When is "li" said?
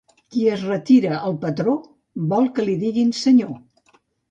2.71-2.77